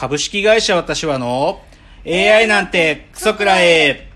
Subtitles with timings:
[0.00, 1.60] 株式会社私はの
[2.06, 4.08] AI なんてクソくらえ。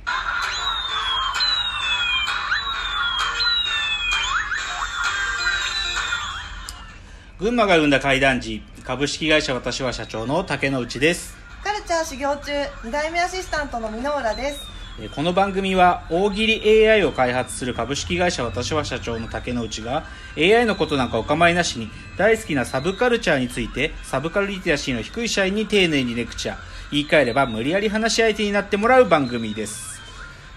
[7.39, 11.36] 群馬が生んだ怪談時、株式会社私は社長の竹之内です。
[11.62, 12.53] カルチャー修行中
[12.89, 14.73] 2代目アシスタントの箕浦です
[15.12, 20.06] この番組は大喜利 AI を開発する株式会社私は社長の竹之内が
[20.38, 26.56] AI のことなんかお構いなしに大好きなサブカルチャーについてサブカルリテラシーの低い社員に丁寧にレクチャー。
[26.92, 29.94] 言い換えれば無理やり話し相手になってもらう番組です。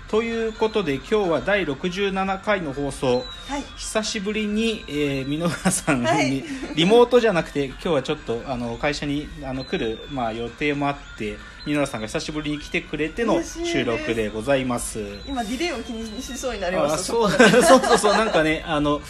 [0.10, 3.26] ということで今日は第67回の放送。
[3.48, 3.64] はい。
[3.76, 6.44] 久しぶりに、えー、箕浦さんに、はい。
[6.76, 15.00] リモートじゃなくて今日はちょっとあの会社にあの来る、まあ、予定もあって箕浦さんが久しぶりに来てくれての収録でございます。
[15.28, 17.30] 今ディレイを気にしそうになりましそう。
[17.30, 19.02] そうそうそうなんかねあの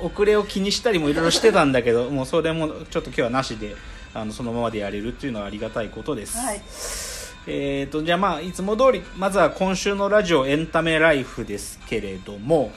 [0.00, 3.76] 遅れを気にしたりもいろいろしてたんだけどもうそれもちょっと今日はなしで
[4.14, 6.36] あのそのままでやれるっていうのはありがたいことです。
[6.38, 7.17] はい
[7.50, 12.70] えー、とじゃあまあいつも通りまずは今週のラジオエンタメライフですけれども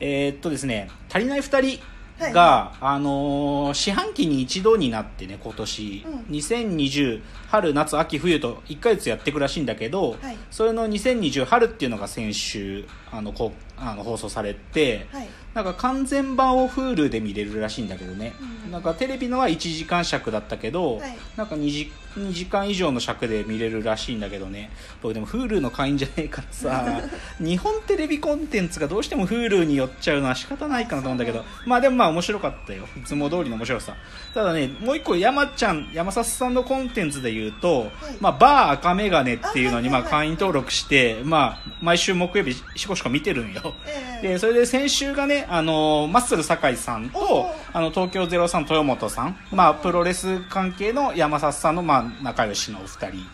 [0.00, 1.80] えー、っとですね足りない2人
[2.28, 6.14] が、あのー四半期に一度になってね今年、うん。
[6.34, 10.36] 2020春夏秋冬と1ヶ月やっていくらしいんだけど、はい。
[10.50, 15.28] それの2020春っていうのが先週あのこうあの放送されて、はい。
[15.54, 18.34] なんか完全版を Hulu で見れるらしいんだけどね、
[18.66, 18.72] うん。
[18.72, 21.16] なんかテレビのは1時間尺だったけど、はい。
[21.36, 24.70] なんか 2, 時2時間以上の尺で見れるらしいんだけどね。
[25.02, 27.00] 僕でも Hulu の会員じゃねえからさ
[27.38, 31.44] 日本テレビコンテンツがどうしても Hulu に寄っちゃうのは仕方ないかなと思うんだけど。
[31.66, 32.84] まあでもまあ面白かったよ。
[32.96, 33.94] いつも通りの面白さ。
[34.34, 44.28] ただねもう一個山ちゃん山里さんのコンテンツで言うと、まあ、バー赤メガネっていうのにまあ会員登録して、まあ、毎週木曜日しこしこ見てるんよええ。
[44.28, 53.26] でそれで先週がねあのマッスル酒井さんおとーあの東京03豊本さん、まあ、プロレス関係の山里さんの、まあ、仲良しのお二人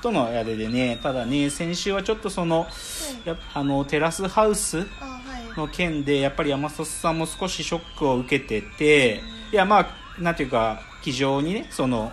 [0.00, 0.98] とのあれでね。
[1.02, 2.66] ただね先週はちょっとその
[3.24, 4.86] やあのテラスハウス
[5.56, 9.22] の件でやっぱり山里さんも少しショックを受けてて
[9.52, 9.86] いやまあ
[10.20, 12.12] なんていうか気丈にねその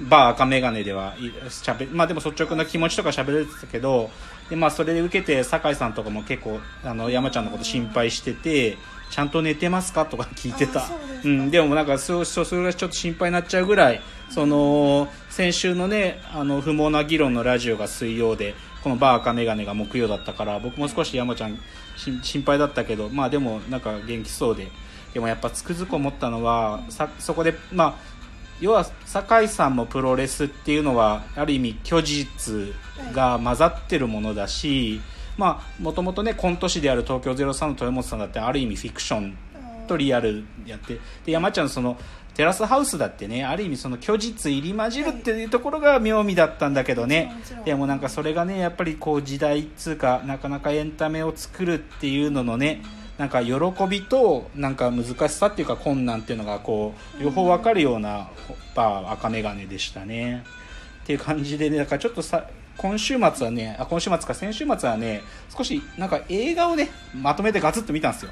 [0.00, 4.10] バー赤眼鏡ではいしゃべまあでも率直な気持ちとか喋れてたけど
[4.50, 8.76] でまあそれで受けて酒井さんとかも結構あの山ちゃんのこと心配してて
[9.10, 10.80] ちゃんと寝てますかとか聞いてた。
[10.80, 11.28] うですか。
[11.28, 14.00] ん、でもなんかそうそうそれがちょっと心配になっちゃうぐらい
[14.30, 21.58] その先週のねあの不毛な議論のラジオが水曜でこのバー赤眼鏡が木曜だったから僕も少し山ちゃん
[21.96, 24.68] し心配だったけどまあでもなんか元気そうで
[25.14, 28.17] でもやっぱつくづく思ったのはさそこでまあ
[28.60, 32.74] 要は酒井さんもプロレスっていうのはある意味虚実
[33.12, 35.00] が混ざってるものだし
[35.36, 39.36] まあもともとねコント師である東京03の豊本さんだってある意味フィクション
[39.86, 41.96] とリアルやってで山ちゃんのその
[42.38, 47.24] テラスハウスだってねある意味その虚実入り混じるっていうところが妙味だったんだけどね。
[47.24, 47.64] もちろんもちろん。
[47.64, 52.82] でもなんかそれがねやっぱりこう時代っつうかなかなかエンタメを作るっていうののね
[53.18, 53.52] なんか喜
[53.88, 58.30] びとなんか難しさっていうか困難っていうのがこう両方分かるような
[58.76, 60.44] バー赤眼鏡でしたね。
[61.02, 62.46] っていう感じでねだからちょっとさ
[62.76, 65.22] 今週末はねあ今週末か先週末はね
[65.56, 68.30] 少しなんか映画をねまとめてガツッと見たんですよ。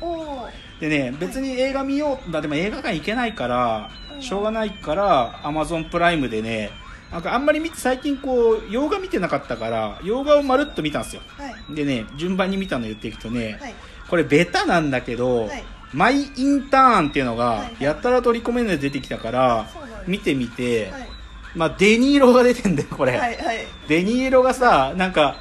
[0.79, 4.23] でね別に映画見ようだでも映画館行けないからうん。
[4.23, 6.71] しょうがないからアマゾンプライムでね
[7.11, 11.23] なんかあんまり見て最近こう洋画見てなかったから洋画をまるっと見たんですよ。
[11.27, 11.75] はい。
[11.75, 13.75] でね順番に見たの言っていくとね、はい
[14.09, 15.65] これベタなんだけど、はい。
[15.93, 17.85] マイインターンっていうのがはいはい。
[17.85, 19.69] やったら取り込めるので出てきたから
[20.07, 21.09] 見てみて、はい。
[21.55, 23.67] まあデニーロが出てんだよこれ、はいはい。
[23.89, 25.37] デニーロがさなんか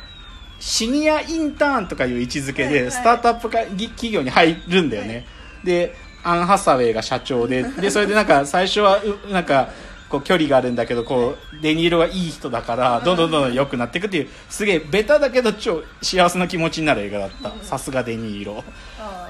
[0.59, 2.83] シニアインターンとかいう位置づけはいはい。
[2.85, 5.25] でスタートアップか企業に入るんだよね、
[5.63, 5.93] で
[6.23, 9.69] アン・ハサウェイが社長ででそれでなんか最初はうなんか
[10.09, 17.51] こう距離があるんだけどこうデニーロがいい人だからどんどんどんどん良くなっていくっていうすげえベタだけど超幸せな気持ちになる映画だった。
[17.63, 18.63] さすがデニーロ。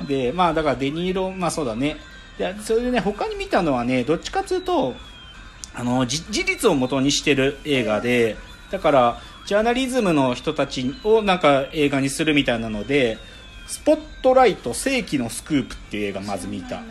[0.08, 1.98] でまあだからデニーロまあそうだね。
[2.38, 4.96] でそれでね他に見たのはねどっちかというと
[5.74, 8.36] あのじ事実を元にしてる映画で
[8.72, 13.18] だからジャーナリズムの人たちをなんか映画にするみたいなので
[13.68, 16.82] 「スポットライト世紀のスクープ」っていう映画まず見た。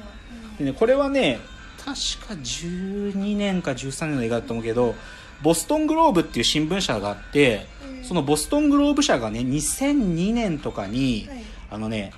[0.58, 1.40] で、ね、これはね
[1.84, 1.94] 確
[2.26, 4.94] か12年か13年の映画だと思うけど
[5.42, 7.66] ボストングローブっていう新聞社があって
[7.98, 8.04] うん。
[8.04, 11.44] そのボストングローブ社がね2002年とかに、はい。
[11.70, 12.12] あのね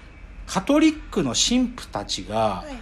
[0.46, 2.76] カトリックの神父たちが、はい。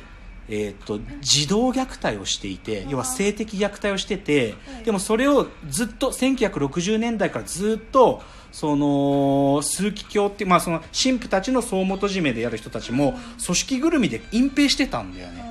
[0.47, 4.85] えー、と児童虐待をしていて要は性的虐待をしててはい。
[4.85, 8.23] でもそれをずっと1960年代からずっと
[8.53, 13.15] その枢機卿っていう、まあ、その神父たちの総元締めでやる人たちも
[13.45, 15.44] 組織ぐるみで隠蔽してたんだよね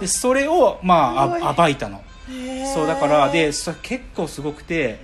[0.00, 2.02] でそれを、まあ、暴いたの。
[2.74, 5.00] そうだからでそれ結構すごくて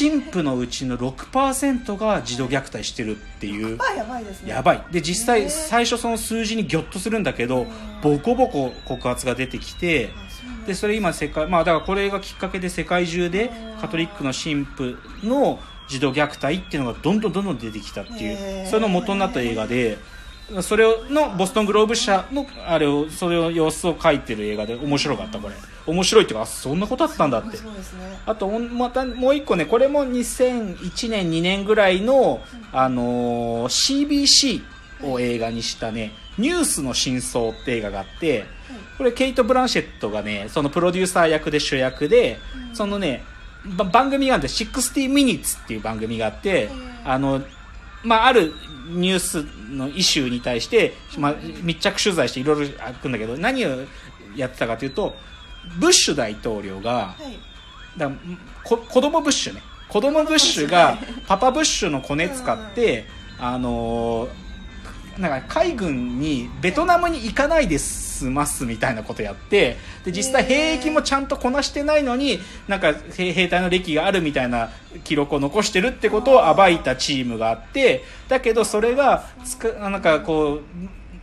[0.00, 3.76] 神父のうちの6%が児童虐待してるっていう。
[3.76, 4.50] まあやばいですね。
[4.50, 4.84] やばい。
[4.90, 7.66] で実際最初その数字にギョッとするんだけど
[8.02, 10.10] ボコボコ告発が出てきて
[10.66, 13.50] でそれ今世界まあだからこれがきっかけで世界中で
[13.80, 15.58] カトリックの神父の
[15.88, 18.66] 児童虐待っていうのがどんどんどんどん出てきたっていう。
[18.68, 19.98] それの元になった映画で
[20.60, 25.54] それをのボストングローブ社のあれをそれを様子を描いてる映画で面白かったこれ。
[25.86, 27.56] 面白いっていうかあそんなことあったんだって。
[27.56, 27.62] ね。
[28.26, 32.40] あとまたもう一個ねこれも2001年2年ぐらいの、
[32.72, 34.62] あのー CBC
[35.04, 38.44] を映画にしたね「ニュースの真相」って映画があって
[38.98, 42.38] これケイト・ブランシェットがねそのプロデューサー役で主役で、
[42.72, 43.24] そのね
[43.64, 46.70] ば番組があって60 Minutes っていう番組があって、
[47.04, 47.42] あの
[48.02, 48.52] まあ、ある
[48.86, 53.70] ニュースのイシューに対して、まあ、密着取材していろいろ開くんだけど何を
[54.36, 55.14] やってたかというと
[55.78, 57.98] ブッシュ大統領がはい。
[57.98, 58.10] だ
[58.64, 59.62] こ子供ブッシュね。
[59.88, 60.96] 子供ブッシュが
[61.26, 63.06] パパブッシュのコネ使って、
[63.38, 64.51] あのー
[65.18, 72.38] なんか海軍にベトナムに行かないで済ますみたいなことやってで実際兵役もちゃんとこなしてないのに
[72.68, 74.70] なんか兵兵隊の歴があるみたいな
[75.04, 80.60] 記録を残してるってことを暴いたチームがあってだけどそれがつくなんかこう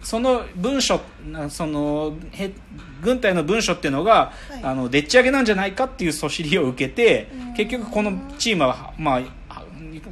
[0.01, 2.51] その文書なそのへ
[3.01, 4.63] 軍隊の文書っていうのが、はい。
[4.63, 7.53] あのでっち上げなんじゃないかっていうそしりを受けてうん。
[7.53, 9.21] 結局このチームは、まあ、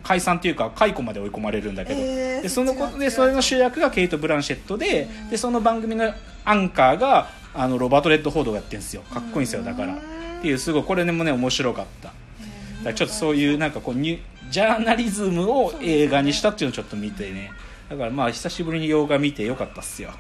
[0.04, 6.14] 解散というか解雇まで追い込まれるんだけど、えーでそのことでそれの主役がケイト・ブランシェットででその番組の
[6.46, 9.02] アンカーがあのロバート・レッドフォードがやってるんですよ。
[9.02, 9.96] かっこいいんですよだから。
[9.96, 9.98] っ
[10.42, 12.10] ていうすごいこれでもね面白かった。
[12.10, 14.19] だからちょっとそういうなんかこうニュ
[14.50, 17.52] ジャーナリズムを映画にしたっていうのをちょっと見てね
[17.89, 20.12] だからまあ久しぶりに洋画見てよかったっすよ。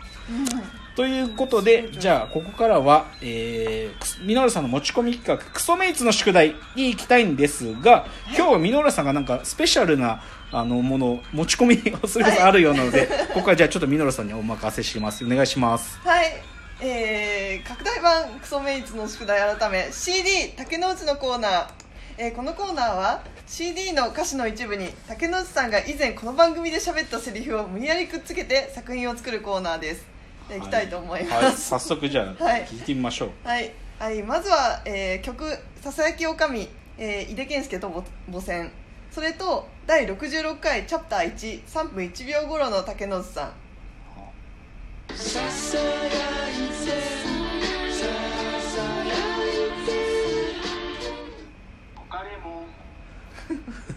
[0.95, 15.25] ということでじゃあここからは、えーミノルさんの持ち込み企画クソメイツの宿題に行きたいんですが今日はミノルさんがなんかスペシャルなあのものを持ち込みをすることあるようなので、ここはじゃあちょっとミノルさんにお任せします。
[15.25, 15.99] お願いします。
[15.99, 16.41] はい。
[16.81, 19.89] えー、拡大版クソメイツの宿題改め。
[19.91, 21.67] CD 竹之内のコーナー、
[22.17, 30.05] えーこのコーナーは CD の歌詞の一部に竹之内さんが以前この番組で喋ったセリフを無理やりくっつけて作品を作るコーナーです。
[30.49, 32.65] ではいきたいと思いはい、ます早速じゃあ、 はい。
[32.65, 33.47] 聞いてみましょう。
[33.47, 35.45] はい、はい、まずは、えー曲
[35.81, 36.67] 「ささやきおかみ」
[36.99, 38.69] えー井出健介とぼ母船。
[39.11, 43.53] それと第66回チャプター13分1秒頃の竹之内さん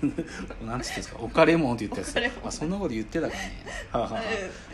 [0.64, 2.34] なんつってんですか「おかれもん」って言ったやつ。
[2.44, 3.64] あそんなこと言ってたかね。
[3.92, 4.22] はあ、は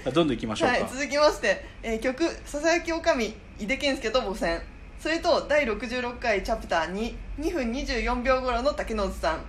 [0.06, 4.62] あどんどん行きましょうか、はい、続きまして、えー曲「ささやきおかみ」井出健介と母船
[5.00, 9.44] それと第66回チャプター2 2分24秒頃の竹之内さん。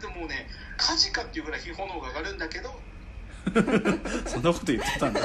[0.00, 2.80] でもね火事かっていうぐらい炎が上がるんだけど
[4.26, 5.20] そんなこと言ってたんだ。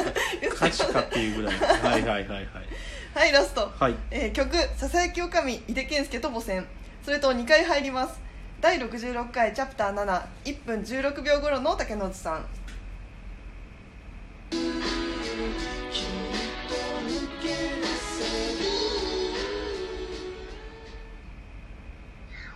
[0.56, 1.58] 火事かっていうぐらい。
[1.58, 2.48] はいはいはいはい。
[3.16, 3.96] はいラスト、はい。
[4.12, 6.66] えー曲「ささやきおかみ」井出健介と母船。
[7.04, 8.20] それと2回入ります。
[8.62, 12.46] 第66回チャプター71分16秒頃の竹之内さん。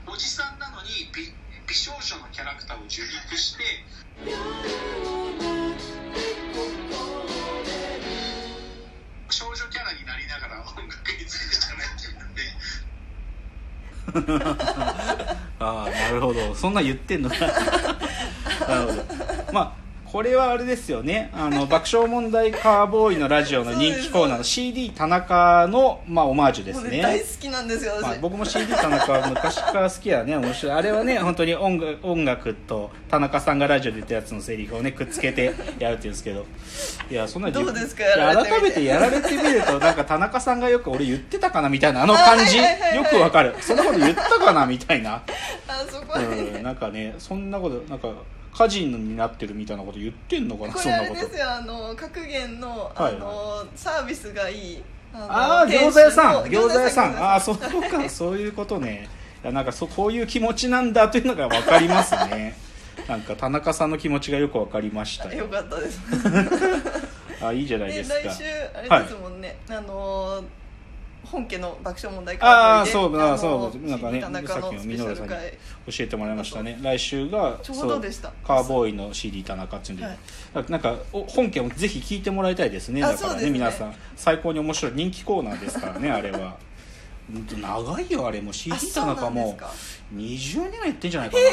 [0.08, 1.34] おじさんなのに美
[1.68, 3.64] 美少女のキャラクターを受肉して
[15.60, 16.56] ああなるほど。
[16.56, 17.36] そんな言ってんのか。
[17.40, 17.48] な
[18.86, 19.04] るほど。
[19.52, 19.87] まあ
[20.18, 21.30] これはあれですよね。
[21.32, 27.04] あの 爆笑問題カーボーイのラジオの人気コーナーの CD 田中の、まあ、オマージュですね。
[27.04, 30.36] 大好きなんですよ私、まあ、僕も CD 田中は昔から好きやね。
[30.36, 30.74] 面白い。
[30.74, 36.48] あれはね本当に音楽音楽と田中さんがラジオで言ったやつのセリフをねくっつけてやるって言うんですけど。
[37.12, 38.04] いやそんなどうですか？
[38.44, 42.64] 改めてやられてみるとなんか田中さんがよく俺言ってたかなみたいなあの感じよ
[43.08, 43.54] くわかる。
[43.62, 45.22] そんなこと言ったかなみたいな。
[45.70, 48.08] あそこはね、うんなんかねそんなことなんか
[48.58, 51.14] 歌人になってるみたいなこと言ってんのかなそんなこと。
[51.14, 53.16] れですよあの格言のあはい。
[53.20, 54.84] の、サービスがいい
[55.14, 55.28] あの
[55.62, 57.16] あ餃子屋さん餃子屋さん。
[57.24, 59.08] ああそうかそういうことね。
[59.44, 62.58] いやなんかそこういう気持ちなんだというのが分かりますね。
[63.08, 65.44] なんか田中さんの気持ちがよく分かりましたよ。
[65.44, 66.00] よかったです。
[67.46, 68.16] あいいじゃないでですか。
[68.16, 68.44] 来週
[68.90, 70.44] あれですもんね、あの
[71.32, 76.80] 本家の爆笑問題ああカーそうあそうなんかねさっきののスペシミノルさんに教えてもらいましたね。
[76.82, 78.32] 来週がちょうどでした。
[78.46, 80.18] カーボーイの CD 田中っていうんで、はい。
[80.70, 83.04] なんかお本家もぜひ聞いてもらいたいですね。
[83.04, 83.50] あだからねね。
[83.52, 83.96] 皆さん。
[84.16, 86.58] 最高に面白い人気コーナーですからねあれは。
[87.32, 88.42] ほんと長いよあれ。
[88.42, 89.72] もう CD 田中もですか。
[90.14, 91.52] 20年はやってんじゃないかな、いや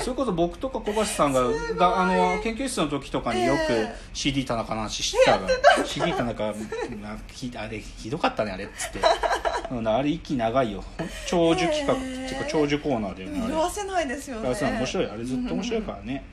[0.00, 1.42] それこそ僕とか小橋さんが
[1.76, 5.46] があの研究室の時とかによくえ CD 田中の話してたか
[5.78, 9.00] ら CD 田中あれひどかったねあれっつって。
[9.70, 10.84] うんあれ一気に長いよ。
[11.26, 14.48] 長寿企画っていうか長寿コーナーだよね色褪せないですよね。
[14.48, 15.10] 面白い。
[15.10, 16.24] あれずっと面白いからね。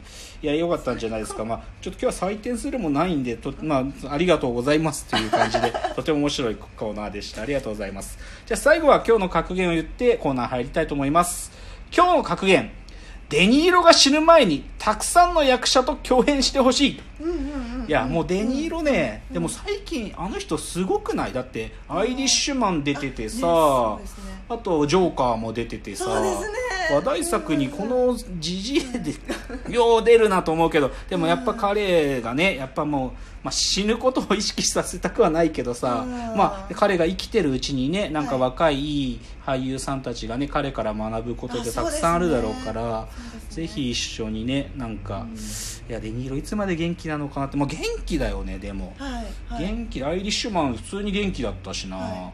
[0.41, 1.45] いや良かったんじゃないですか。
[1.45, 7.41] まあちょっと今日は採点するもないんでとまあありがとうございますという感じで とても面白いコーナーでした。
[7.43, 8.19] ありがとうございます。
[8.45, 11.51] じゃあ最後は今日の格言を言ってコーナー入りたいと思います。
[11.95, 12.71] 今日の格言
[13.29, 17.01] デニーロが死ぬ前にたくさんの役者と共演してほしい。
[17.21, 21.33] うんうんうんいやもうデニーロね、でも最近あの人すごくない？
[21.33, 24.23] だってアイリッシュマン出ててさ、ねそうですね。
[24.47, 26.37] あとジョーカーも出ててさね。
[26.93, 29.13] 話題作にこのじじいで
[29.69, 36.37] よう出るなと思うけどでもやっぱ彼がねやっぱもう、まあ、死ぬことを意識させたくはないけどさ、うん。
[36.37, 38.79] まあ、彼が生きてるうちにねなんか若い。
[38.79, 43.67] いい俳優さんたちがね彼から学ぶことってたくさんあるだろうからそうですね。
[43.67, 45.25] ぜひ一緒にねなんか、
[45.89, 49.13] いやデニーロいつまで元気なのかなって、まあ、元気だよねでも、はい
[49.47, 49.65] はい。
[49.65, 52.31] 元気アイリッシュマン普通に元気だったしな、は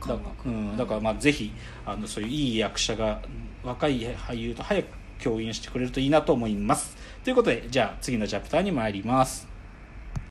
[0.00, 1.52] だからうん、だからまあぜひ
[1.84, 3.20] あのそういういい役者が
[3.62, 4.86] 若い俳優と早く
[5.22, 6.96] 共演してくれるといいなと思います。
[7.24, 9.53] ということでじゃあ次のチャプターに参ります